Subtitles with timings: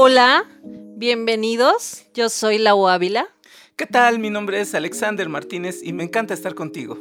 [0.00, 2.04] Hola, bienvenidos.
[2.14, 3.26] Yo soy Lau Ávila.
[3.74, 4.20] ¿Qué tal?
[4.20, 6.96] Mi nombre es Alexander Martínez y me encanta estar contigo.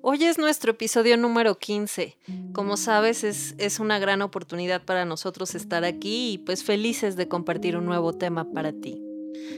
[0.00, 2.16] Hoy es nuestro episodio número 15.
[2.54, 7.28] Como sabes, es, es, una gran oportunidad para nosotros estar aquí y pues felices de
[7.28, 8.98] compartir un nuevo tema para ti.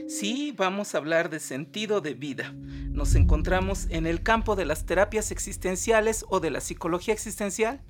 [0.08, 2.52] Sí, vamos a hablar de sentido de vida.
[2.90, 7.82] Nos encontramos en el campo de las terapias existenciales o de la psicología existencial.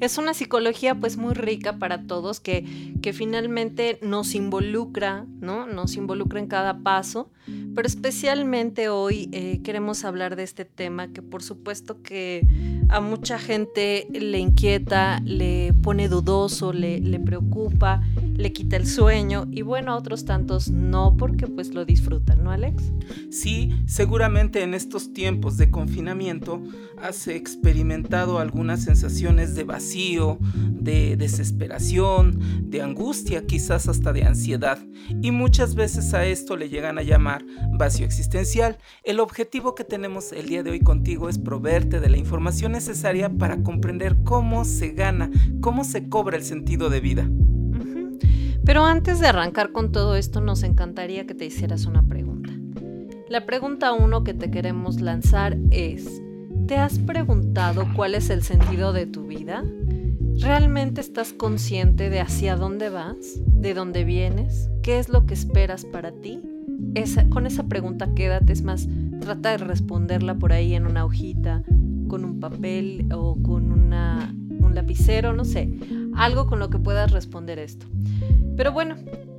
[0.00, 2.64] Es una psicología pues muy rica para todos que,
[3.02, 5.66] que finalmente nos involucra, ¿no?
[5.66, 7.30] Nos involucra en cada paso,
[7.74, 12.46] pero especialmente hoy eh, queremos hablar de este tema que por supuesto que
[12.90, 18.02] a mucha gente le inquieta, le pone dudoso, le, le preocupa,
[18.34, 22.50] le quita el sueño y bueno, a otros tantos no porque pues lo disfrutan, ¿no
[22.50, 22.92] Alex?
[23.30, 26.62] Sí, seguramente en estos tiempos de confinamiento
[27.02, 34.78] has experimentado algunas sensaciones de vacío, de desesperación, de angustia, quizás hasta de ansiedad
[35.22, 37.44] y muchas veces a esto le llegan a llamar
[37.78, 38.76] vacío existencial.
[39.04, 43.30] El objetivo que tenemos el día de hoy contigo es proveerte de la información necesaria
[43.30, 47.30] para comprender cómo se gana, cómo se cobra el sentido de vida.
[48.64, 52.50] Pero antes de arrancar con todo esto, nos encantaría que te hicieras una pregunta.
[53.28, 56.20] La pregunta uno que te queremos lanzar es,
[56.68, 59.64] ¿te has preguntado cuál es el sentido de tu vida?
[60.36, 63.40] ¿Realmente estás consciente de hacia dónde vas?
[63.46, 64.68] ¿De dónde vienes?
[64.82, 66.42] ¿Qué es lo que esperas para ti?
[67.30, 68.88] con esa pregunta quédate, es más,
[69.20, 71.62] trata de responderla por ahí en una hojita,
[72.08, 75.70] con un papel o con una, un lapicero, no sé,
[76.16, 77.86] algo con lo que puedas responder esto.
[78.56, 78.96] Pero bueno,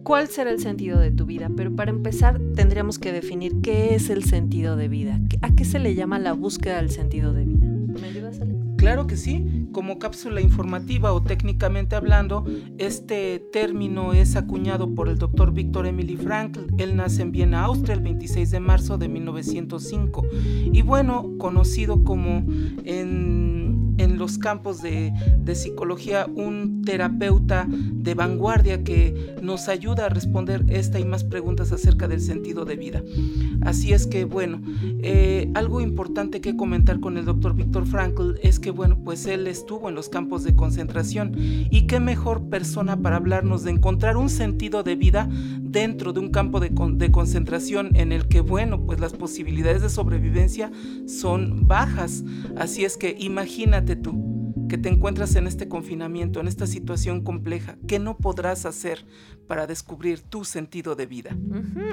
[0.10, 1.52] ¿cuál será el sentido de tu vida?
[1.56, 5.20] Pero para empezar tendríamos que definir qué es el sentido de vida.
[5.44, 7.68] ¿A qué se le llama la búsqueda del sentido de vida?
[8.02, 8.58] ¿Me ayudas, Alex?
[8.78, 9.68] Claro que sí.
[9.72, 12.46] Como cápsula informativa o técnicamente hablando,
[12.78, 16.62] este término es acuñado por el doctor Víctor Emily Frankl.
[16.78, 20.26] Él nace en Viena, Austria, el 26 de marzo de 1905.
[20.72, 22.44] Y bueno, conocido como
[22.84, 23.50] en
[24.00, 25.14] en los campos de,
[25.54, 32.08] psicología un terapeuta de vanguardia que nos ayuda a responder esta y más preguntas acerca
[32.08, 33.04] del sentido de vida.
[33.62, 34.62] Así es que, bueno,
[35.02, 39.48] eh, algo importante que comentar con el doctor Víctor Frankl es que, bueno, pues él
[39.60, 44.30] estuvo en los campos de concentración y qué mejor persona para hablarnos de encontrar un
[44.30, 49.00] sentido de vida dentro de un campo de, de concentración en el que, bueno, pues
[49.00, 50.72] las posibilidades de sobrevivencia
[51.08, 52.24] son bajas.
[52.56, 54.39] Así es que imagínate tú,
[54.70, 59.06] que te encuentras en este confinamiento, en esta situación compleja, ¿qué no podrás hacer
[59.48, 61.36] para descubrir tu sentido de vida?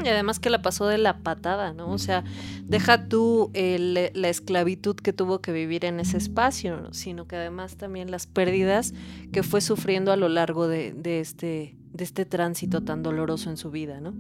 [0.05, 1.91] Y además que la pasó de la patada, ¿no?
[1.91, 2.23] O sea,
[2.63, 8.13] deja tú la esclavitud que tuvo que vivir en ese espacio, sino que además también
[8.13, 8.95] las pérdidas
[9.33, 13.71] que fue sufriendo a lo largo de, este, de este tránsito tan doloroso en su
[13.73, 14.15] vida, ¿no?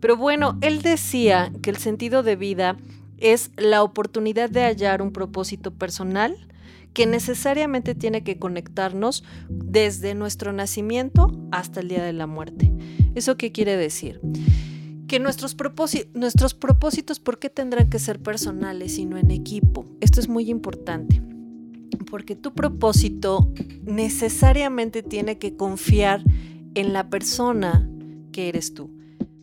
[0.00, 2.76] Pero bueno, él decía que el sentido de vida
[3.18, 6.36] es la oportunidad de hallar un propósito personal,
[6.92, 12.72] que necesariamente tiene que conectarnos desde nuestro nacimiento hasta el día de la muerte.
[13.14, 14.20] ¿Eso qué quiere decir?
[15.06, 15.56] Que nuestros,
[16.14, 19.84] nuestros propósitos, ¿por qué tendrán que ser personales y no en equipo?
[20.00, 21.22] Esto es muy importante,
[22.10, 23.52] porque tu propósito
[23.84, 26.22] necesariamente tiene que confiar
[26.74, 27.88] en la persona
[28.32, 28.90] que eres tú.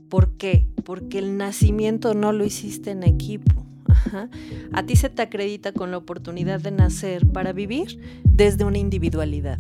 [0.09, 0.67] ¿Por qué?
[0.83, 3.69] Porque el nacimiento no lo hiciste en equipo.
[4.73, 9.59] A ti se te acredita con la oportunidad de nacer para vivir desde una individualidad.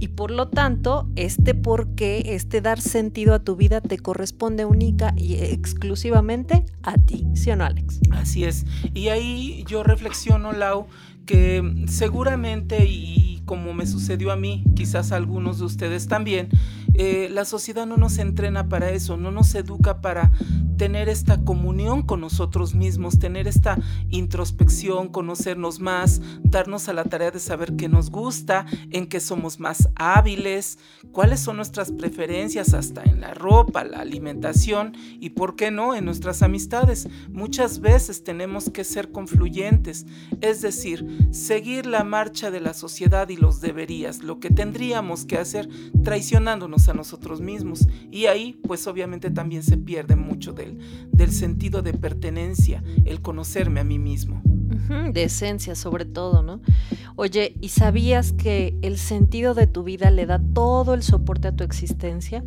[0.00, 4.64] Y por lo tanto, este por qué, este dar sentido a tu vida te corresponde
[4.64, 8.00] única y exclusivamente a ti, ¿sí o no, Alex?
[8.10, 8.64] Así es.
[8.94, 10.86] Y ahí yo reflexiono, Lau,
[11.26, 16.48] que seguramente, y como me sucedió a mí, quizás a algunos de ustedes también,
[16.94, 20.32] eh, la sociedad no nos entrena para eso, no nos educa para
[20.76, 23.78] tener esta comunión con nosotros mismos, tener esta
[24.08, 29.60] introspección, conocernos más, darnos a la tarea de saber qué nos gusta, en qué somos
[29.60, 30.78] más hábiles,
[31.12, 36.06] cuáles son nuestras preferencias hasta en la ropa, la alimentación y, por qué no, en
[36.06, 37.08] nuestras amistades.
[37.30, 40.06] Muchas veces tenemos que ser confluyentes,
[40.40, 45.38] es decir, seguir la marcha de la sociedad y los deberías, lo que tendríamos que
[45.38, 45.68] hacer
[46.04, 47.88] traicionándonos a nosotros mismos.
[48.10, 50.60] Y ahí, pues obviamente también se pierde mucho de
[51.12, 54.42] del, sentido de pertenencia, el conocerme a mí mismo.
[55.12, 56.60] de esencia sobre todo, ¿no?
[57.16, 61.52] Oye, ¿y sabías que el sentido de tu vida le da todo el soporte a
[61.52, 62.44] tu existencia?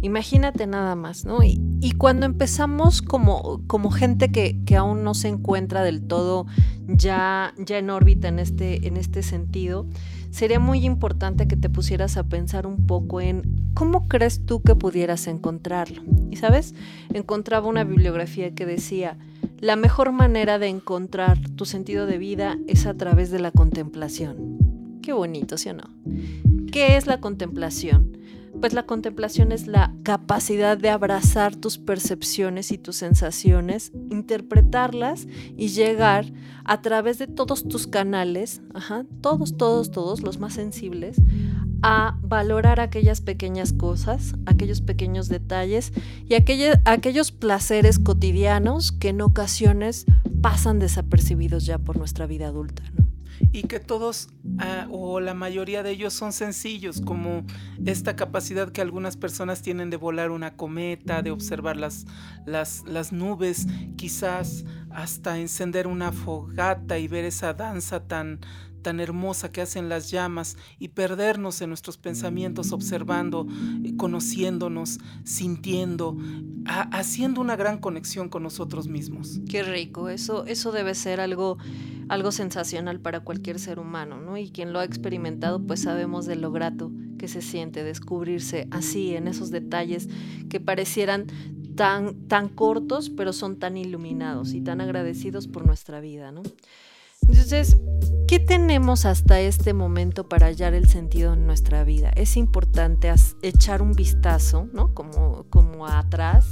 [0.00, 1.38] Imagínate nada más, ¿no?
[1.42, 1.58] Y,
[1.98, 6.46] cuando empezamos como, como gente que, que, aún no se encuentra del todo
[6.86, 9.86] ya, ya en órbita en este, en este sentido,
[10.30, 14.74] sería muy importante que te pusieras a pensar un poco en ¿cómo crees tú que
[14.74, 16.02] pudieras encontrarlo?
[16.30, 16.74] Y sabes,
[17.12, 19.16] encontraba una bibliografía que decía,
[19.60, 24.58] la mejor manera de encontrar tu sentido de vida es a través de la contemplación.
[25.02, 25.84] Qué bonito, ¿sí o no?
[26.70, 28.18] ¿Qué es la contemplación?
[28.60, 35.68] Pues la contemplación es la capacidad de abrazar tus percepciones y tus sensaciones, interpretarlas y
[35.68, 36.26] llegar
[36.64, 38.60] a través de todos tus canales,
[39.20, 41.22] todos, todos, todos, los más sensibles,
[41.82, 45.92] a valorar aquellas pequeñas cosas, aquellos pequeños detalles
[46.28, 50.04] y aquellos placeres cotidianos que en ocasiones
[50.42, 52.82] pasan desapercibidos ya por nuestra vida adulta
[53.52, 54.28] y que todos
[54.58, 57.44] ah, o la mayoría de ellos son sencillos, como
[57.84, 62.06] esta capacidad que algunas personas tienen de volar una cometa, de observar las,
[62.46, 63.66] las, las nubes,
[63.96, 68.40] quizás hasta encender una fogata y ver esa danza tan,
[68.82, 73.46] tan hermosa que hacen las llamas y perdernos en nuestros pensamientos observando,
[73.84, 76.16] eh, conociéndonos, sintiendo,
[76.66, 79.40] haciendo una gran conexión con nosotros mismos.
[79.48, 81.58] Qué rico, eso, eso debe ser algo,
[82.08, 84.36] algo sensacional para cualquier ser humano, ¿no?
[84.36, 89.14] Y quien lo ha experimentado, pues sabemos de lo grato que se siente descubrirse así,
[89.14, 90.08] en esos detalles
[90.48, 91.26] que parecieran
[91.74, 96.42] tan, tan cortos, pero son tan iluminados y tan agradecidos por nuestra vida, ¿no?
[97.22, 97.78] Entonces,
[98.26, 102.10] ¿qué tenemos hasta este momento para hallar el sentido en nuestra vida?
[102.10, 103.12] Es importante
[103.42, 104.94] echar un vistazo, ¿no?
[104.94, 106.46] Como, como atrás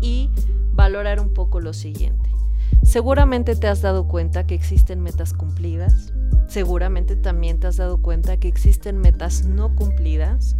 [0.00, 0.30] y
[0.72, 2.30] valorar un poco lo siguiente.
[2.82, 6.12] Seguramente te has dado cuenta que existen metas cumplidas,
[6.48, 10.56] seguramente también te has dado cuenta que existen metas no cumplidas,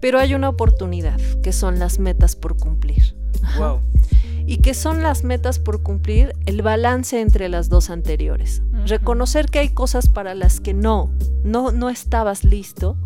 [0.00, 3.14] pero hay una oportunidad, que son las metas por cumplir.
[3.58, 3.80] Wow
[4.46, 8.62] y que son las metas por cumplir el balance entre las dos anteriores.
[8.86, 11.10] Reconocer que hay cosas para las que no,
[11.44, 12.96] no, no estabas listo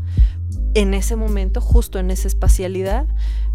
[0.74, 3.06] en ese momento, justo en esa espacialidad,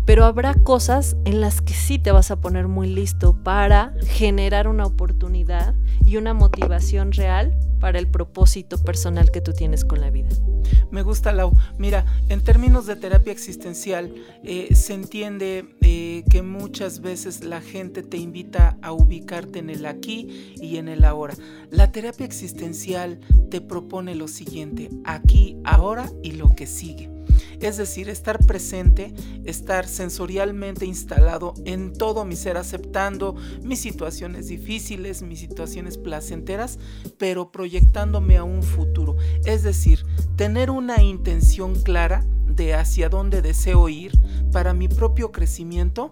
[0.05, 4.67] pero habrá cosas en las que sí te vas a poner muy listo para generar
[4.67, 5.75] una oportunidad
[6.05, 10.29] y una motivación real para el propósito personal que tú tienes con la vida.
[10.91, 11.53] Me gusta, Lau.
[11.77, 14.13] Mira, en términos de terapia existencial,
[14.43, 19.85] eh, se entiende eh, que muchas veces la gente te invita a ubicarte en el
[19.85, 21.33] aquí y en el ahora.
[21.69, 23.19] La terapia existencial
[23.49, 27.09] te propone lo siguiente, aquí, ahora y lo que sigue.
[27.61, 29.13] Es decir, estar presente,
[29.45, 36.79] estar sensorialmente instalado en todo mi ser, aceptando mis situaciones difíciles, mis situaciones placenteras,
[37.17, 39.15] pero proyectándome a un futuro.
[39.45, 40.05] Es decir,
[40.35, 44.11] tener una intención clara de hacia dónde deseo ir
[44.51, 46.11] para mi propio crecimiento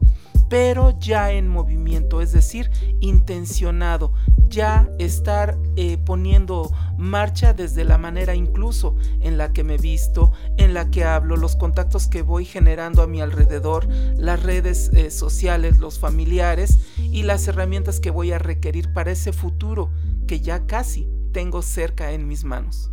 [0.50, 2.70] pero ya en movimiento, es decir,
[3.00, 4.14] intencionado,
[4.50, 10.74] ya estar eh, poniendo marcha desde la manera incluso en la que me visto, en
[10.74, 13.88] la que hablo, los contactos que voy generando a mi alrededor,
[14.18, 19.32] las redes eh, sociales, los familiares y las herramientas que voy a requerir para ese
[19.34, 19.92] futuro
[20.28, 22.92] que ya casi tengo cerca en mis manos.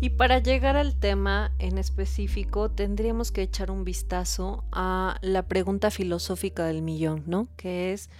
[0.00, 5.90] Y para llegar al tema en específico, tendríamos que echar un vistazo a la pregunta
[5.90, 7.46] filosófica del millón, ¿no?
[7.56, 8.10] Que es,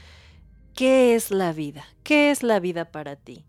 [0.74, 1.84] ¿qué es la vida?
[2.02, 3.44] ¿Qué es la vida para ti?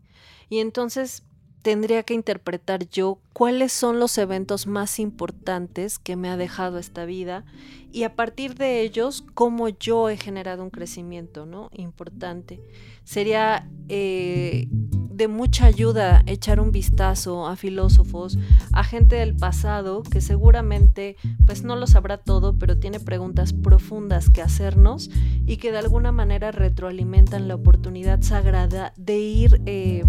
[0.49, 1.23] Y entonces
[1.63, 7.05] tendría que interpretar yo cuáles son los eventos más importantes que me ha dejado esta
[7.05, 7.45] vida
[7.91, 12.59] y a partir de ellos cómo yo he generado un crecimiento no importante.
[13.05, 18.37] Sería eh, de mucha ayuda echar un vistazo a filósofos
[18.73, 24.29] a gente del pasado que seguramente pues no lo sabrá todo pero tiene preguntas profundas
[24.29, 25.09] que hacernos
[25.45, 30.03] y que de alguna manera retroalimentan la oportunidad sagrada de ir eh,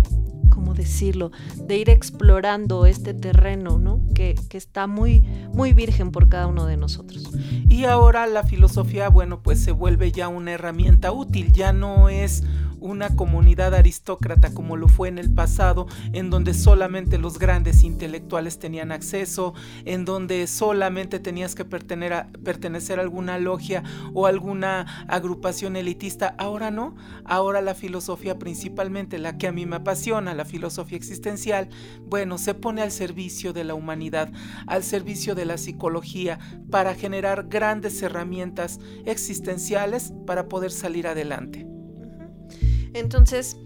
[0.55, 1.33] ¿cómo decirlo?
[1.57, 4.01] De ir explorando este terreno, ¿no?
[4.15, 5.21] Que, que, está muy,
[5.53, 7.31] muy virgen por cada uno de nosotros.
[7.69, 12.45] Y ahora la filosofía, bueno, pues se vuelve ya una herramienta útil, ya no es
[12.85, 18.59] una comunidad aristócrata como lo fue en el pasado, en donde solamente los grandes intelectuales
[18.59, 19.55] tenían acceso,
[19.87, 23.83] en donde solamente tenías que pertenecer a, pertenecer a alguna logia
[24.13, 26.35] o alguna agrupación elitista.
[26.37, 26.95] Ahora no,
[27.25, 31.69] ahora la filosofía principalmente, la que a mí me apasiona, la filosofía existencial,
[32.07, 34.33] bueno, se pone al servicio de la humanidad,
[34.67, 36.39] al servicio de la psicología,
[36.71, 41.67] para generar grandes herramientas existenciales para poder salir adelante.
[42.95, 43.57] Entonces,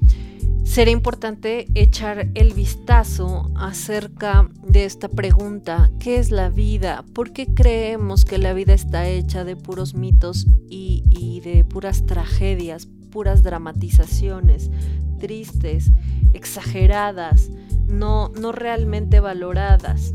[0.64, 7.04] será importante echar el vistazo acerca de esta pregunta, ¿qué es la vida?
[7.14, 12.88] ¿Por qué creemos que la vida está hecha de puros mitos y, de puras tragedias,
[13.10, 14.70] puras dramatizaciones,
[15.18, 15.90] tristes,
[16.32, 17.50] exageradas,
[17.86, 20.14] no, no realmente valoradas?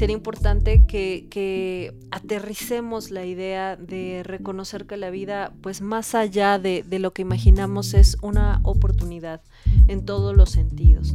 [0.00, 6.58] sería importante que, que, aterricemos la idea de reconocer que la vida, pues más allá
[6.58, 9.42] de, de, lo que imaginamos, es una oportunidad
[9.88, 11.14] en todos los sentidos.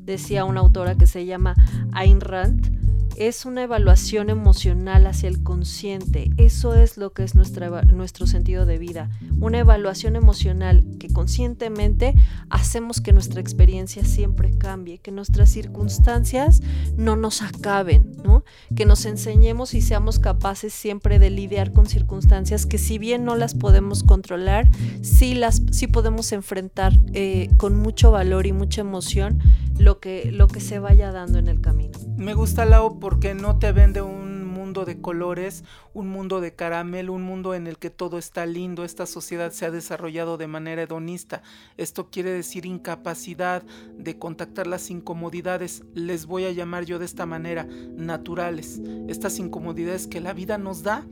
[0.00, 1.54] Decía una autora que se llama
[1.92, 2.83] Ayn Rand,
[3.16, 6.30] es una evaluación emocional hacia el consciente.
[6.36, 9.10] Eso es lo que es nuestro sentido de vida.
[9.40, 12.14] Una evaluación emocional que conscientemente
[12.50, 16.62] hacemos que nuestra experiencia siempre cambie, que nuestras circunstancias
[16.96, 18.44] no nos acaben, ¿no?
[18.74, 23.36] que nos enseñemos y seamos capaces siempre de lidiar con circunstancias que si bien no
[23.36, 24.68] las podemos controlar,
[25.02, 29.40] sí, las, sí podemos enfrentar eh, con mucho valor y mucha emoción
[29.78, 31.98] lo que, lo que se vaya dando en el camino.
[32.16, 37.12] Me gusta la porque no te vende un mundo de colores, un mundo de caramelo,
[37.12, 38.82] un mundo en el que todo está lindo.
[38.82, 41.42] Esta sociedad se ha desarrollado de manera hedonista.
[41.76, 43.62] Esto quiere decir incapacidad
[43.98, 48.80] de contactar las incomodidades, les voy a llamar yo de esta manera, naturales.
[49.06, 51.04] Estas incomodidades que la vida nos da.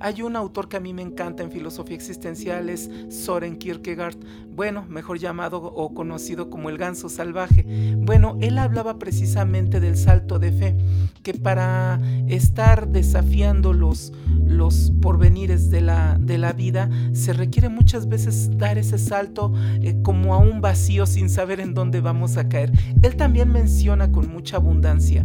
[0.00, 4.16] Hay un autor que a mí me encanta en filosofía existencial, es Soren Kierkegaard,
[4.54, 7.94] bueno, mejor llamado o conocido como el ganso salvaje.
[7.98, 10.76] Bueno, él hablaba precisamente del salto de fe,
[11.22, 14.12] que para estar desafiando los,
[14.46, 19.52] los porvenires de la, de la vida, se requiere muchas veces dar ese salto
[19.82, 22.72] eh, como a un vacío sin saber en dónde vamos a caer.
[23.02, 25.24] Él también menciona con mucha abundancia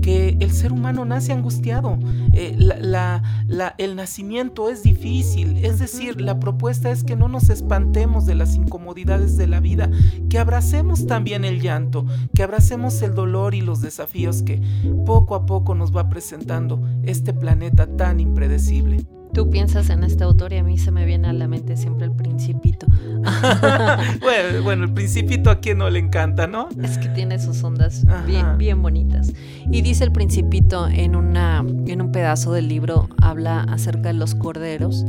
[0.00, 1.98] que el ser humano nace angustiado,
[2.32, 3.74] eh, la, la,
[4.06, 9.36] nacimiento es difícil, es decir, la propuesta es que no nos espantemos de las incomodidades
[9.36, 9.90] de la vida,
[10.30, 14.62] que abracemos también el llanto, que abracemos el dolor y los desafíos que
[15.04, 19.04] poco a poco nos va presentando este planeta tan impredecible.
[19.36, 22.06] Tú piensas en este autor y a mí se me viene a la mente siempre
[22.06, 22.86] el principito.
[24.64, 26.70] bueno, el principito a quien no le encanta, ¿no?
[26.82, 29.34] Es que tiene sus ondas bien, bien bonitas.
[29.70, 34.34] Y dice el principito en, una, en un pedazo del libro, habla acerca de los
[34.34, 35.04] corderos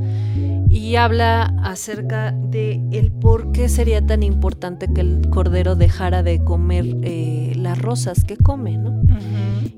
[0.68, 6.44] y habla acerca de el por qué sería tan importante que el cordero dejara de
[6.44, 9.02] comer eh, las rosas que come, ¿no?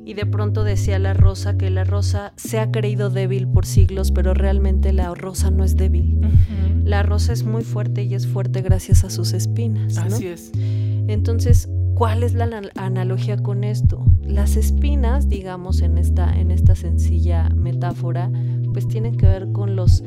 [0.10, 4.12] y de pronto decía la rosa que la rosa se ha creído débil por siglos,
[4.12, 6.20] pero realmente la rosa no es débil.
[6.84, 9.98] La rosa es muy fuerte y es fuerte gracias a sus espinas.
[9.98, 10.52] Así es.
[11.08, 14.06] Entonces, ¿cuál es la analogía con esto?
[14.24, 18.32] Las espinas, digamos, en esta, en esta sencilla metáfora,
[18.74, 20.04] pues tienen que ver con los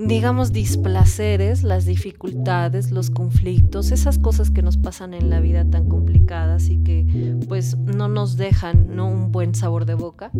[0.00, 5.88] digamos, displaceres, las dificultades, los conflictos, esas cosas que nos pasan en la vida tan
[5.88, 9.08] complicadas y que pues no nos dejan ¿no?
[9.08, 10.30] un buen sabor de boca.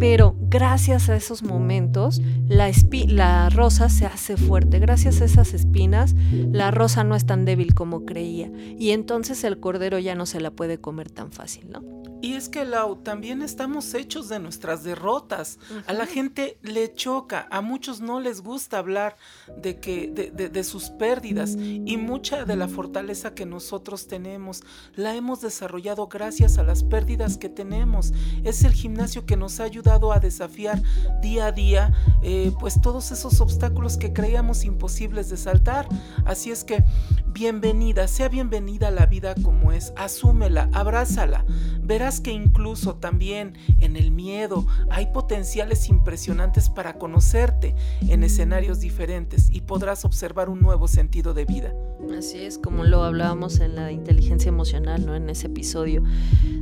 [0.00, 2.70] Pero gracias a esos momentos, la,
[3.08, 4.78] la rosa se hace fuerte.
[4.78, 6.14] Gracias a esas espinas,
[6.52, 8.50] la rosa no es tan débil como creía.
[8.78, 11.82] Y entonces el cordero ya no se la puede comer tan fácil, ¿no?
[12.20, 15.58] Y es que, Lau, también estamos hechos de nuestras derrotas.
[15.86, 19.16] A la gente le choca, a muchos no les gusta hablar
[19.56, 21.56] de, que, de, de, sus pérdidas.
[21.58, 24.62] Y mucha de la fortaleza que nosotros tenemos
[24.94, 28.12] la hemos desarrollado gracias a las pérdidas que tenemos.
[28.44, 30.82] Es el gimnasio que nos ha ayudado a desafiar
[31.22, 35.88] día a día, eh, pues todos esos obstáculos que creíamos imposibles de saltar.
[36.24, 36.82] Así es que,
[37.28, 39.92] bienvenida, sea bienvenida a la vida como es.
[39.96, 41.44] Asúmela, abrázala.
[41.88, 47.74] Verás que incluso también en el miedo hay potenciales impresionantes para conocerte
[48.06, 51.72] en escenarios diferentes y podrás observar un nuevo sentido de vida.
[52.16, 55.14] Así es, como lo hablábamos en la inteligencia emocional, ¿no?
[55.14, 56.02] En ese episodio.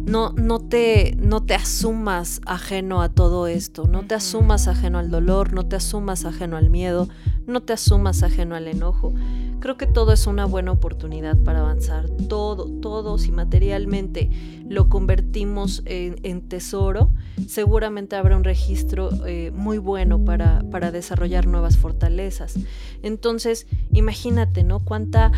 [0.04, 5.10] No, no, te, no te asumas ajeno a todo esto, no te asumas ajeno al
[5.10, 7.08] dolor, no te asumas ajeno al miedo,
[7.48, 9.12] no te asumas ajeno al enojo.
[9.60, 12.08] Creo que todo es una buena oportunidad para avanzar.
[12.28, 14.30] Todo, todo, si materialmente
[14.68, 17.10] lo convertimos en, tesoro,
[17.48, 22.54] seguramente habrá un registro eh, muy bueno para, desarrollar nuevas fortalezas.
[23.02, 24.80] Entonces, imagínate, ¿no?
[24.80, 25.32] Cuánta,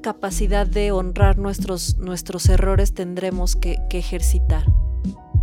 [0.00, 4.64] capacidad de honrar nuestros errores tendremos que ejercitar.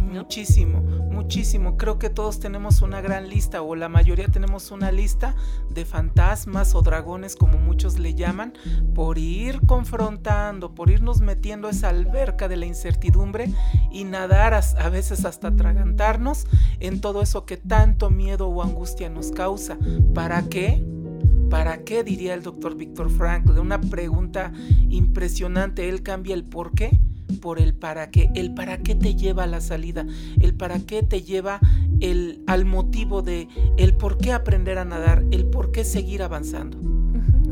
[0.08, 0.80] Muchísimo,
[1.12, 1.78] muchísimo.
[1.78, 5.36] Creo que todos tenemos una gran lista o la mayoría tenemos una lista
[5.70, 8.54] de fantasmas o dragones como muchos le llaman
[8.96, 13.52] por ir confrontando, por irnos metiendo a esa alberca de la incertidumbre
[13.92, 16.48] y nadar a, veces hasta atragantarnos
[16.80, 19.78] en todo eso que tanto miedo o angustia nos causa.
[20.14, 20.86] ¿Para qué?
[21.50, 22.04] ¿Para qué?
[22.04, 23.60] diría el doctor Víctor Frankl.
[23.60, 24.54] Una pregunta
[24.90, 25.90] impresionante.
[25.90, 26.98] Él cambia el por qué
[27.42, 28.30] por el para qué.
[28.36, 30.06] El para qué te lleva a la salida.
[30.40, 31.60] El para qué te lleva
[32.00, 35.24] el, al motivo de el por qué aprender a nadar.
[35.32, 36.78] El por qué seguir avanzando.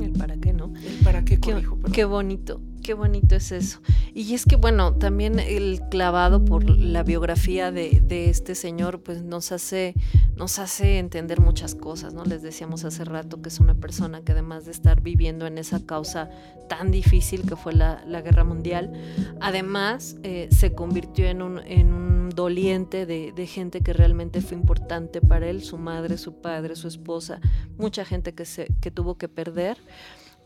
[0.01, 0.74] el para qué no.
[0.75, 2.62] El para qué, qué, qué bonito.
[2.86, 3.80] Qué bonito es eso.
[4.13, 9.51] Y es que, bueno, también el clavado por la biografía de, este señor, pues nos
[9.51, 9.96] hace,
[10.36, 12.24] nos hace entender muchas cosas, ¿no?
[12.25, 15.84] Les decíamos hace rato que es una persona que además de estar viviendo en esa
[15.84, 16.30] causa
[16.70, 18.94] tan difícil que fue la, guerra mundial,
[19.42, 24.58] además eh, se convirtió en un, en un doliente de, de, gente que realmente fue
[24.58, 27.39] importante para él, su madre, su padre, su esposa,
[27.80, 29.80] mucha gente que, se, que tuvo que perder.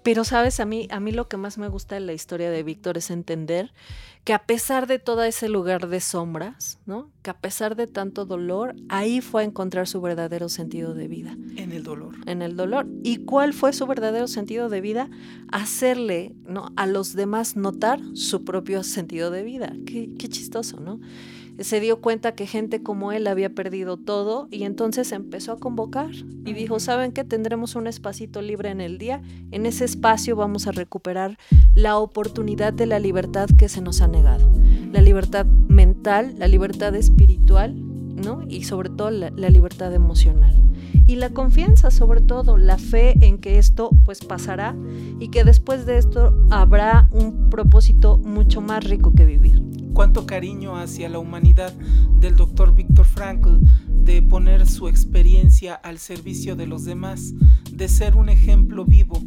[0.03, 2.63] Pero sabes, a mí, a mí lo que más me gusta de la historia de
[2.63, 3.71] Víctor es entender
[4.23, 7.09] que a pesar de todo ese lugar de sombras, ¿no?
[7.21, 11.35] Que a pesar de tanto dolor, ahí fue a encontrar su verdadero sentido de vida.
[11.55, 12.15] En el dolor.
[12.27, 12.87] En el dolor.
[13.03, 15.09] ¿Y cuál fue su verdadero sentido de vida?
[15.51, 16.71] Hacerle ¿no?
[16.75, 19.73] a los demás notar su propio sentido de vida.
[19.85, 20.99] Qué, qué chistoso, ¿no?
[21.61, 26.11] Se dio cuenta que gente como él había perdido todo y entonces empezó a convocar
[26.45, 27.23] y dijo, ¿saben qué?
[27.23, 29.21] Tendremos un espacito libre en el día.
[29.51, 31.37] En ese espacio vamos a recuperar
[31.75, 34.49] la oportunidad de la libertad que se nos ha negado.
[34.91, 38.43] La libertad mental, la libertad espiritual, ¿no?
[38.47, 40.55] Y sobre todo la, la libertad emocional.
[41.07, 44.75] Y la confianza, sobre todo, la fe en que esto pues pasará
[45.19, 49.61] y que después de esto habrá un propósito mucho más rico que vivir
[49.93, 51.73] cuánto cariño hacia la humanidad
[52.19, 57.33] del doctor Víctor Frankl, de poner su experiencia al servicio de los demás,
[57.71, 59.21] de ser un ejemplo vivo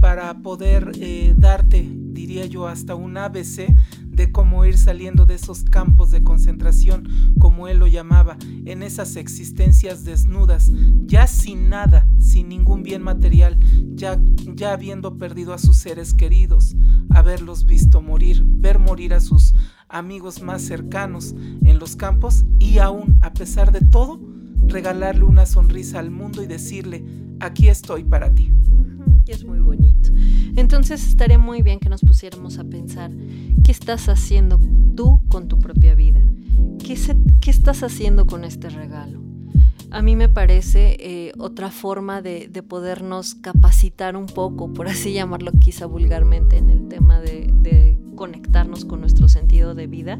[0.00, 3.74] para poder eh, darte, diría yo, hasta un ABC
[4.06, 9.16] de cómo ir saliendo de esos campos de concentración, como él lo llamaba, en esas
[9.16, 10.72] existencias desnudas,
[11.06, 13.58] ya sin nada, sin ningún bien material,
[13.94, 14.20] ya,
[14.54, 16.76] ya habiendo perdido a sus seres queridos,
[17.10, 19.54] haberlos visto morir, ver morir a sus
[19.88, 24.20] amigos más cercanos en los campos y aún, a pesar de todo,
[24.66, 27.04] regalarle una sonrisa al mundo y decirle,
[27.40, 28.52] aquí estoy para ti.
[29.28, 30.10] Es muy bonito.
[30.56, 33.10] Entonces estaría muy bien que nos pusiéramos a pensar,
[33.62, 34.58] ¿qué estás haciendo
[34.96, 36.20] tú con tu propia vida?
[36.82, 36.96] ¿Qué,
[37.40, 39.22] qué estás haciendo con este regalo?
[39.90, 45.12] A mí me parece eh, otra forma de, de, podernos capacitar un poco, por así
[45.12, 50.18] llamarlo quizá vulgarmente, en el tema de conectarnos con nuestro sentido de vida,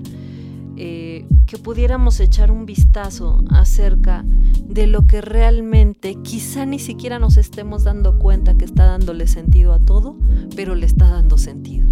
[0.81, 4.25] eh, que pudiéramos echar un vistazo acerca
[4.69, 9.73] de lo que realmente quizá ni siquiera nos estemos dando cuenta que está dándole sentido
[9.73, 10.17] a todo,
[10.55, 11.89] pero le está dando sentido.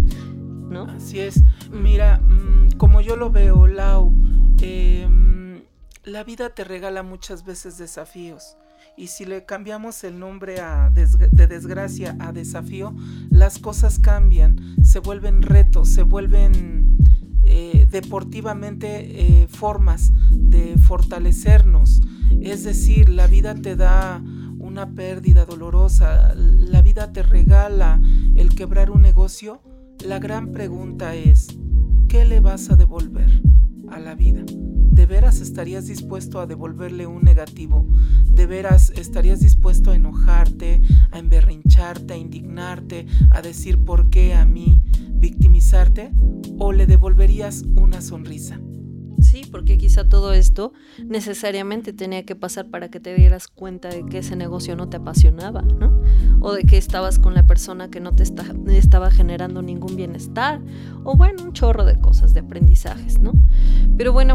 [0.69, 0.83] ¿no?
[0.83, 1.43] Así es.
[1.69, 4.13] Mira, mm, como yo lo veo, Lau,
[4.61, 5.05] eh,
[6.05, 8.55] la vida te regala muchas veces desafíos.
[8.95, 12.95] Y si le cambiamos el nombre a de desgracia a desafío,
[13.29, 16.96] las cosas cambian, se vuelven retos, se vuelven
[17.89, 22.01] deportivamente eh, formas de fortalecernos.
[22.41, 24.21] Es decir, la vida te da
[24.59, 28.01] una pérdida dolorosa, la vida te regala
[28.35, 29.61] el quebrar un negocio.
[30.05, 31.47] La gran pregunta es,
[32.07, 33.41] ¿qué le vas a devolver
[33.89, 34.43] a la vida?
[34.97, 37.87] ¿De veras estarías dispuesto a devolverle un negativo?
[38.25, 44.43] ¿De veras estarías dispuesto a enojarte, a emberrincharte, a indignarte, a decir por qué a
[44.45, 44.81] mí,
[45.17, 46.11] victimizarte?
[46.59, 48.59] ¿O le devolverías una sonrisa?
[49.37, 50.73] Sí, porque quizá todo esto
[51.05, 54.97] necesariamente tenía que pasar para que te dieras cuenta de que ese negocio no te
[54.97, 56.01] apasionaba, ¿no?
[56.41, 60.59] O de que estabas con la persona que no te estaba generando ningún bienestar,
[61.03, 63.33] o bueno, un chorro de cosas, de aprendizajes, ¿no?
[63.95, 64.33] Pero bueno,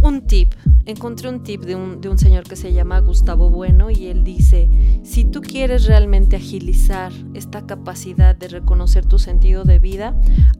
[0.00, 0.52] un tip,
[0.84, 4.70] encontré un tip de un señor que se llama Gustavo Bueno y él dice,
[5.02, 10.16] si tú quieres realmente agilizar esta capacidad de reconocer tu sentido de vida,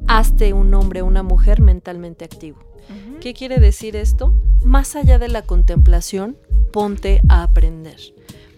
[0.09, 2.59] hazte un hombre o una mujer mentalmente activo.
[3.20, 4.35] ¿Qué quiere decir esto?
[4.62, 6.37] Más allá de la contemplación,
[6.72, 7.99] ponte a aprender.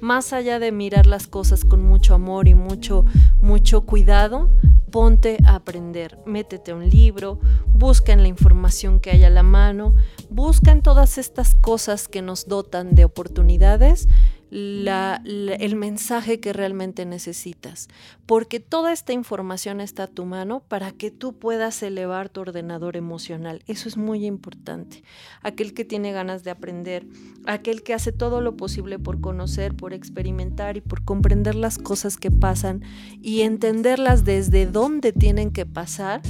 [0.00, 3.04] Más allá de mirar las cosas con mucho amor y mucho,
[3.40, 4.50] mucho cuidado,
[4.90, 6.18] ponte a aprender.
[6.24, 7.38] Métete un libro,
[7.74, 9.94] busca en la información que hay a la mano,
[10.30, 14.08] busca en todas estas cosas que nos dotan de oportunidades
[14.50, 17.88] el mensaje que realmente necesitas,
[18.26, 22.96] porque toda esta información está a tu mano para que tú puedas elevar tu ordenador
[22.96, 23.62] emocional.
[23.66, 25.02] Eso es muy importante.
[25.42, 27.06] Aquel que tiene ganas de aprender,
[27.46, 32.16] aquel que hace todo lo posible por conocer, por experimentar y por comprender las cosas
[32.16, 32.82] que pasan
[33.20, 36.22] y entenderlas desde dónde tienen que pasar,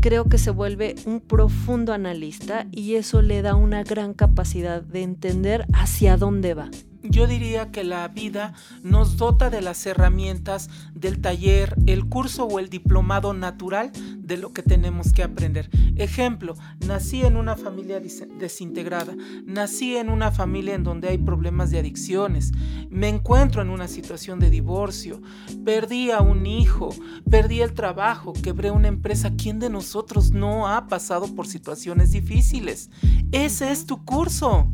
[0.00, 5.02] creo que se vuelve un profundo analista y eso le da una gran capacidad de
[5.02, 6.70] entender hacia dónde va.
[7.10, 12.58] Yo diría que la vida nos dota de las herramientas del taller, el curso o
[12.58, 13.92] el diplomado natural
[14.26, 15.70] de lo que tenemos que aprender.
[15.96, 16.54] Ejemplo,
[16.86, 22.52] nací en una familia desintegrada, nací en una familia en donde hay problemas de adicciones,
[22.90, 25.20] me encuentro en una situación de divorcio,
[25.64, 26.90] perdí a un hijo,
[27.30, 29.32] perdí el trabajo, quebré una empresa.
[29.36, 32.90] ¿Quién de nosotros no ha pasado por situaciones difíciles?
[33.32, 34.68] Ese es tu curso.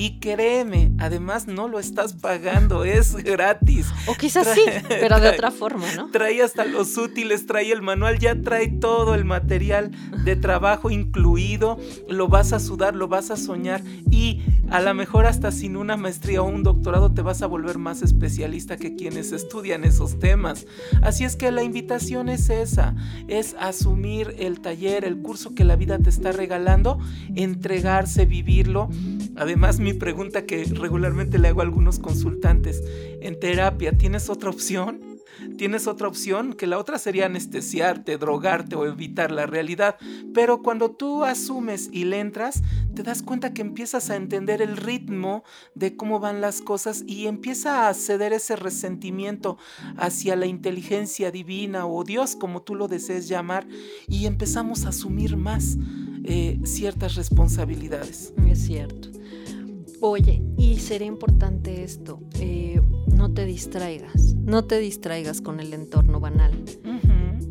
[0.00, 3.86] Y créeme, además no lo estás pagando, es gratis.
[4.06, 6.08] O quizás sí, pero de otra forma, ¿no?
[6.12, 9.90] Trae hasta los útiles, trae el manual, ya trae todo el material
[10.24, 15.26] de trabajo incluido, lo vas a sudar, lo vas a soñar y a lo mejor
[15.26, 19.32] hasta sin una maestría o un doctorado te vas a volver más especialista que quienes
[19.32, 20.66] estudian esos temas.
[21.00, 22.94] Así es que la invitación es esa,
[23.28, 26.98] es asumir el taller, el curso que la vida te está regalando,
[27.34, 28.90] entregarse, vivirlo.
[29.36, 32.82] Además, mi pregunta que regularmente le hago a algunos consultantes,
[33.20, 35.07] en terapia, ¿tienes otra opción?
[35.56, 39.96] Tienes otra opción, que la otra sería anestesiarte, drogarte o evitar la realidad.
[40.34, 42.62] Pero cuando tú asumes y le entras,
[42.94, 47.26] te das cuenta que empiezas a entender el ritmo de cómo van las cosas y
[47.26, 49.58] empieza a ceder ese resentimiento
[49.96, 53.66] hacia la inteligencia divina o Dios, como tú lo desees llamar,
[54.08, 55.76] y empezamos a asumir más
[56.24, 58.32] eh, ciertas responsabilidades.
[58.48, 59.08] Es cierto.
[60.00, 62.80] Oye, y sería importante esto, eh,
[63.12, 66.64] no te distraigas, no te distraigas con el entorno banal.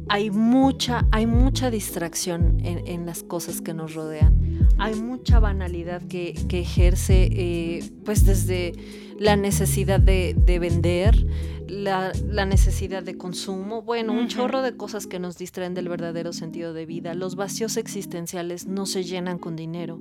[0.10, 4.67] Hay mucha, hay mucha distracción en, las cosas que nos rodean.
[4.77, 8.73] Hay mucha banalidad que, ejerce, eh, pues desde
[9.19, 11.27] la necesidad de, vender,
[11.67, 12.13] la,
[12.45, 16.86] necesidad de consumo, bueno, un chorro de cosas que nos distraen del verdadero sentido de
[16.86, 17.13] vida.
[17.13, 19.99] Los vacíos existenciales no se llenan con dinero,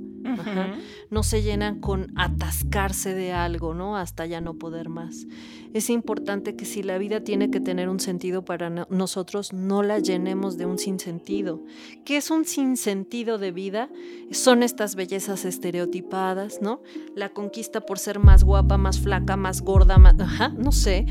[1.10, 3.96] no se llenan con atascarse de algo, ¿no?
[3.96, 5.26] Hasta ya no poder más.
[5.74, 9.98] Es importante que si la vida tiene que tener un sentido para nosotros, no la
[9.98, 11.62] llenemos de un sinsentido.
[12.04, 13.90] ¿Qué es un sinsentido de vida?
[14.30, 16.80] Son estas bellezas estereotipadas, ¿no?
[17.14, 21.06] La conquista por ser más guapa, más flaca, más gorda, más, ajá, no sé.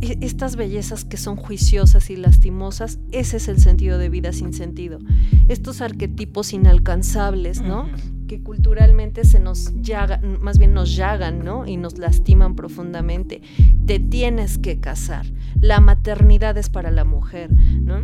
[0.00, 4.52] E, estas bellezas que son juiciosas y lastimosas, ese es el sentido de vida sin
[4.52, 4.98] sentido.
[5.48, 7.88] Estos arquetipos inalcanzables, ¿no?
[8.42, 11.66] Culturalmente se nos llagan, más bien nos llagan, ¿no?
[11.66, 13.42] Y nos lastiman profundamente.
[13.86, 15.26] Te tienes que casar.
[15.60, 18.02] La maternidad es para la mujer, ¿no?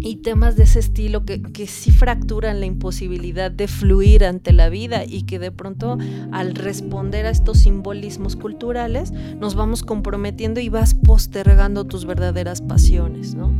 [0.00, 4.68] Y temas de ese estilo que, que sí fracturan la imposibilidad de fluir ante la
[4.68, 5.98] vida y que de pronto
[6.30, 13.34] al responder a estos simbolismos culturales nos vamos comprometiendo y vas postergando tus verdaderas pasiones,
[13.34, 13.52] ¿no?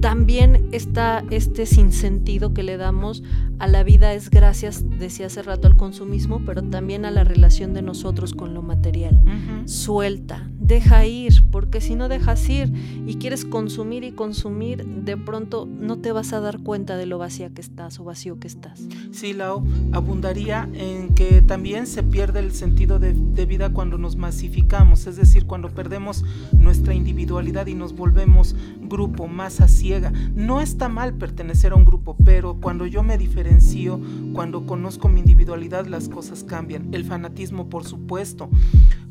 [0.00, 3.22] También está este sinsentido que le damos
[3.58, 7.72] a la vida es gracias, decía hace rato, al consumismo, pero también a la relación
[7.72, 9.18] de nosotros con lo material.
[9.64, 12.72] Suelta, deja ir, porque si no dejas ir
[13.06, 17.18] y quieres consumir y consumir, de pronto no te vas a dar cuenta de lo
[17.18, 18.82] vacía que estás o vacío que estás.
[19.12, 24.16] Sí, Lau, abundaría en que también se pierde el sentido de, de vida cuando nos
[24.16, 30.12] masificamos, es decir, cuando perdemos nuestra individualidad y nos volvemos grupo, masa ciega.
[30.34, 34.00] No está mal pertenecer a un grupo, pero cuando yo me diferencio,
[34.32, 36.92] cuando conozco mi individualidad, las cosas cambian.
[36.92, 38.48] El fanatismo, por supuesto.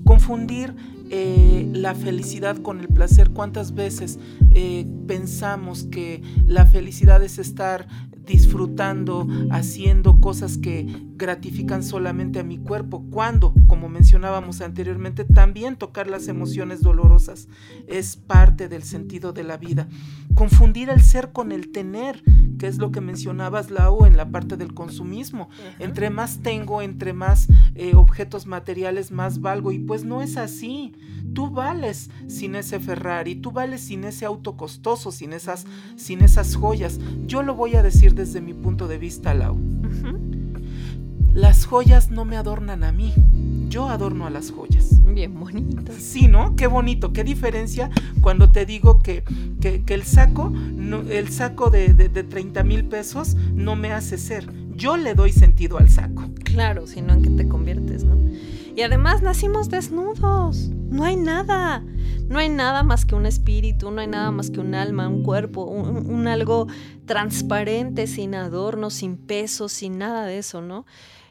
[0.04, 0.76] Confundir
[1.10, 3.32] eh, la felicidad con el placer.
[3.32, 4.20] ¿Cuántas veces
[4.52, 7.88] eh, pensamos que la felicidad es estar
[8.26, 16.08] disfrutando, haciendo cosas que gratifican solamente a mi cuerpo, cuando, como mencionábamos anteriormente, también tocar
[16.08, 17.48] las emociones dolorosas
[17.88, 19.88] es parte del sentido de la vida.
[20.34, 22.24] Confundir el ser con el tener,
[22.58, 25.50] que es lo que mencionabas, Lau, en la parte del consumismo.
[25.80, 29.72] Entre más tengo, entre más eh, objetos materiales, más valgo.
[29.72, 30.94] Y pues no es así.
[31.34, 35.66] Tú vales sin ese Ferrari, tú vales sin ese auto costoso, sin esas,
[35.96, 37.00] sin esas joyas.
[37.26, 39.60] Yo lo voy a decir desde mi punto de vista, Lau.
[41.34, 43.14] Las joyas no me adornan a mí,
[43.76, 45.04] yo adorno a las joyas.
[45.04, 45.92] Bien bonito.
[46.00, 46.56] Sí, ¿no?
[46.56, 47.90] Qué bonito, qué diferencia
[48.22, 49.26] cuando te digo que,
[49.60, 50.54] que, el saco,
[51.10, 54.50] el saco de, de, de 30 mil pesos no me hace ser.
[54.78, 56.24] Yo le doy sentido al saco.
[56.46, 58.16] Claro, sino en que te conviertes, ¿no?
[58.78, 60.70] Y además nacimos desnudos.
[60.90, 61.84] No hay nada.
[62.30, 65.22] No hay nada más que un espíritu, no hay nada más que un alma, un
[65.22, 66.68] cuerpo, un, algo
[67.06, 70.86] transparente, sin adorno, sin peso, sin nada de eso, ¿no?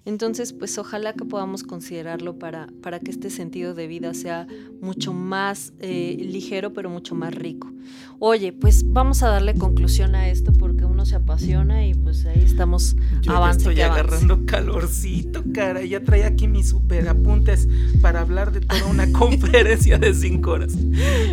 [0.07, 4.47] Entonces, pues ojalá que podamos considerarlo para, para que este sentido de vida sea
[4.83, 7.73] mucho más eh, ligero, pero mucho más rico.
[8.19, 12.43] Oye, pues vamos a darle conclusión a esto porque uno se apasiona y pues ahí
[12.45, 15.83] estamos Yo Ya estoy agarrando calorcito, cara.
[15.83, 17.69] Ya traía aquí mis super apuntes
[18.01, 20.75] para hablar de toda una conferencia de cinco horas.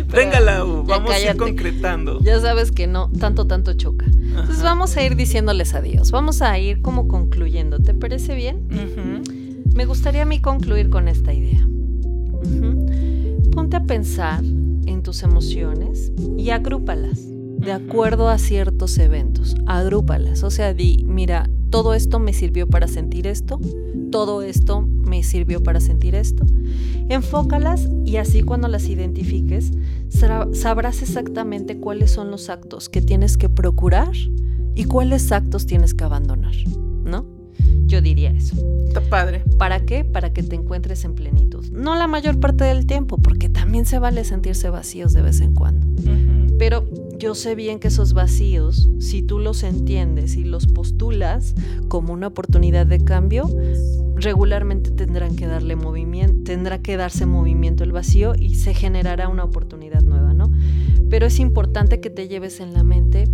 [0.08, 2.20] Venga, Lau, vamos a ir concretando.
[2.20, 4.06] Ya sabes que no, tanto, tanto choca.
[4.06, 6.10] Entonces vamos a ir diciéndoles adiós.
[6.10, 7.78] Vamos a ir como concluyendo.
[7.78, 8.61] ¿Te parece bien?
[9.74, 11.66] Me gustaría a mí concluir con esta idea.
[13.52, 17.20] Ponte a pensar en tus emociones y agrúpalas
[17.62, 19.54] de acuerdo a ciertos eventos.
[19.66, 20.42] Agrúpalas.
[20.42, 23.60] O sea, di, mira, todo esto me sirvió para sentir esto,
[24.10, 26.44] todo esto me sirvió para sentir esto.
[27.08, 29.72] Enfócalas y así cuando las identifiques,
[30.52, 34.12] sabrás exactamente cuáles son los actos que tienes que procurar
[34.74, 36.54] y cuáles actos tienes que abandonar.
[37.92, 38.56] Yo diría eso.
[38.88, 39.42] Está padre.
[39.58, 40.02] ¿Para qué?
[40.02, 41.66] Para que te encuentres en plenitud.
[41.72, 45.54] No la mayor parte del tiempo, porque también se vale sentirse vacíos de vez en
[45.54, 45.86] cuando.
[46.58, 51.54] Pero yo sé bien que esos vacíos, si tú los entiendes y los postulas
[51.88, 53.50] como una oportunidad de cambio,
[54.16, 59.44] regularmente tendrán que darle movimiento, tendrá que darse movimiento el vacío y se generará una
[59.44, 60.02] oportunidad.
[61.12, 63.24] Pero es importante que te lleves en la mente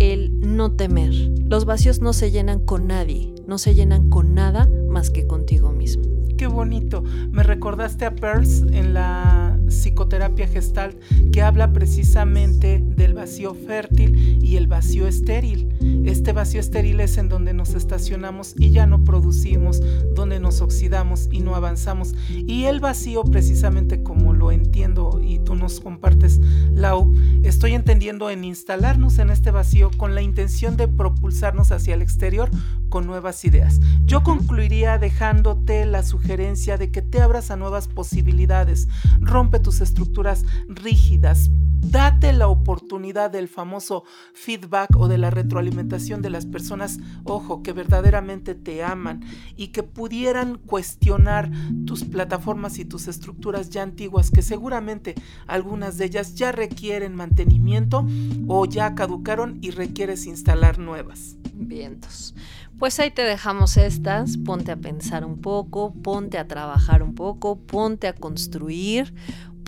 [0.00, 1.14] el no temer.
[1.44, 5.70] Los vacíos no se llenan con nadie, no se llenan con nada más que contigo
[5.70, 6.02] mismo.
[6.36, 7.04] Qué bonito.
[7.30, 10.96] Me recordaste a Peirce en la psicoterapia gestalt
[11.32, 15.68] que habla precisamente del vacío fértil y el vacío estéril.
[16.04, 19.80] Este vacío estéril es en donde nos estacionamos y ya no producimos,
[20.14, 22.14] donde nos oxidamos y no avanzamos.
[22.28, 26.40] Y el vacío, precisamente como lo entiendo y tú nos compartes,
[26.72, 32.02] Lau, estoy entendiendo en instalarnos en este vacío con la intención de propulsarnos hacia el
[32.02, 32.50] exterior
[32.88, 33.80] con nuevas ideas.
[34.04, 38.88] Yo concluiría dejándote la sugerencia de que te abras a nuevas posibilidades,
[39.20, 46.28] rompe tus estructuras rígidas, Date la oportunidad del famoso feedback o de la retroalimentación de
[46.28, 49.24] las personas, ojo, que verdaderamente te aman
[49.56, 51.50] y que pudieran cuestionar
[51.86, 55.14] tus plataformas y tus estructuras ya antiguas, que seguramente
[55.46, 58.04] algunas de ellas ya requieren mantenimiento
[58.48, 61.36] o ya caducaron y requieres instalar nuevas.
[61.54, 62.34] Vientos.
[62.78, 67.58] Pues ahí te dejamos estas, ponte a pensar un poco, ponte a trabajar un poco,
[67.58, 69.12] ponte a construir,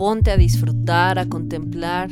[0.00, 2.08] ponte a disfrutar, a contemplar,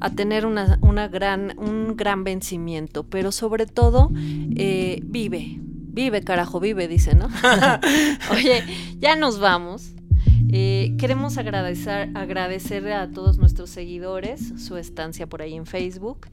[0.00, 4.10] a tener una, gran, un gran vencimiento, pero sobre todo
[4.54, 7.30] eh, vive, vive carajo, vive, dice, ¿no?
[8.32, 8.62] Oye,
[8.98, 9.94] ya nos vamos.
[10.54, 16.28] Eh, queremos agradecer, agradecer a todos nuestros seguidores su estancia por ahí en Facebook,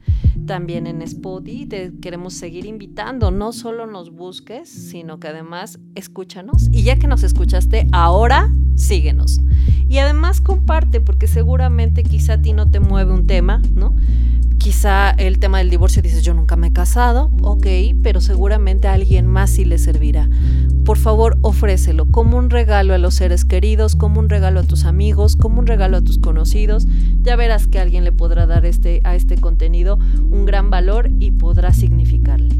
[0.46, 1.64] también en Spotify.
[1.64, 3.30] Te queremos seguir invitando.
[3.30, 6.68] No solo nos busques, sino que además escúchanos.
[6.70, 9.40] Y ya que nos escuchaste, ahora síguenos.
[9.88, 13.94] Y además comparte, porque seguramente quizá a ti no te mueve un tema, ¿no?
[14.58, 17.66] Quizá el tema del divorcio dices, yo nunca me he casado, ok,
[18.02, 20.28] pero seguramente a alguien más sí le servirá.
[20.84, 24.84] Por favor, ofrécelo como un regalo a los seres queridos, como un regalo a tus
[24.84, 26.86] amigos, como un regalo a tus conocidos.
[27.22, 29.98] Ya verás que alguien le podrá dar este, a este contenido
[30.30, 32.56] un gran valor y podrá significarle.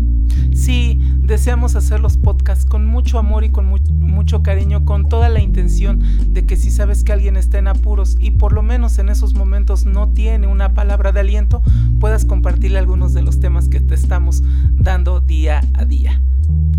[0.52, 5.40] Sí, deseamos hacer los podcasts con mucho amor y con mucho cariño, con toda la
[5.40, 9.08] intención de que si sabes que alguien está en apuros y por lo menos en
[9.08, 11.62] esos momentos no tiene una palabra de aliento,
[11.98, 14.42] puedas compartirle algunos de los temas que te estamos
[14.74, 16.20] dando día a día.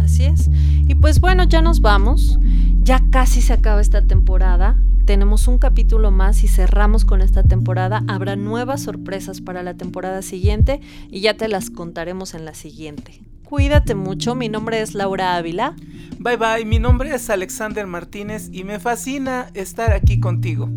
[0.04, 0.50] Así es.
[0.88, 2.40] Y pues bueno, ya nos vamos.
[2.84, 4.76] Ya casi se acaba esta temporada.
[5.06, 8.04] Tenemos un capítulo más y cerramos con esta temporada.
[8.08, 13.22] Habrá nuevas sorpresas para la temporada siguiente y ya te las contaremos en la siguiente.
[13.44, 15.76] Cuídate mucho, mi nombre es Laura Ávila.
[16.18, 20.68] Bye bye, mi nombre es Alexander Martínez y me fascina estar aquí contigo.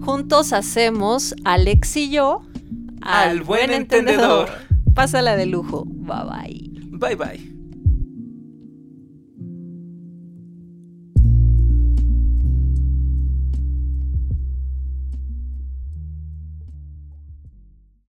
[0.00, 2.42] Juntos hacemos, Alex y yo,
[3.02, 4.48] al, buen, entendedor.
[4.48, 4.94] entendedor.
[4.94, 5.84] Pásala de lujo.
[5.86, 6.70] Bye bye.
[6.92, 7.55] Bye bye.